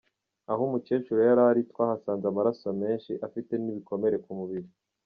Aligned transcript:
Aho 0.51 0.61
umukecuru 0.67 1.19
yari 1.27 1.41
ari 1.51 1.61
twahasanze 1.71 2.25
amaraso 2.27 2.67
menshi, 2.81 3.11
afite 3.27 3.53
n’ibikomere 3.57 4.17
ku 4.25 4.31
mubiri. 4.39 4.69